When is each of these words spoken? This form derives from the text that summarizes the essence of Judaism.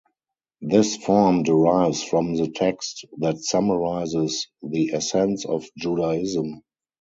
This 0.63 0.97
form 0.97 1.43
derives 1.43 2.01
from 2.01 2.33
the 2.33 2.49
text 2.49 3.05
that 3.19 3.37
summarizes 3.37 4.47
the 4.63 4.93
essence 4.93 5.45
of 5.45 5.67
Judaism. 5.77 6.63